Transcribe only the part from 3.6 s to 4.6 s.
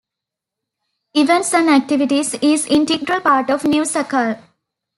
new Sakal.